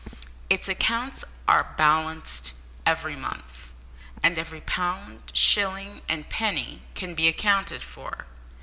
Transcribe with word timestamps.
Its 0.49 0.67
accounts 0.67 1.23
are 1.47 1.75
balanced 1.77 2.55
every 2.87 3.15
month, 3.15 3.71
and 4.23 4.39
every 4.39 4.61
pound, 4.61 5.21
shilling, 5.31 6.01
and 6.09 6.27
penny 6.27 6.81
can 6.95 7.13
be 7.13 7.27
accounted 7.27 7.83
for. 7.83 8.25